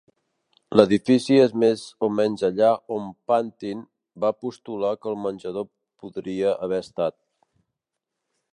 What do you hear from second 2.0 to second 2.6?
o menys